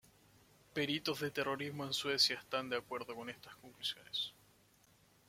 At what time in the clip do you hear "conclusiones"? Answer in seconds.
3.57-4.33